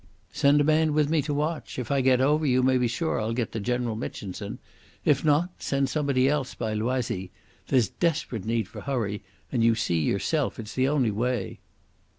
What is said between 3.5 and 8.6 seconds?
to General Mitchinson. If not, send somebody else by Loisy. There's desperate